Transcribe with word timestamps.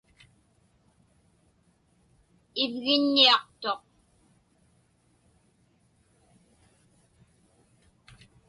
Ivġiññiaqtuq. 2.63 3.83